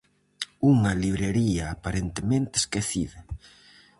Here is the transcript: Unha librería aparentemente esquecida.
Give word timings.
Unha 0.71 0.91
librería 1.03 1.65
aparentemente 1.69 2.55
esquecida. 2.61 3.19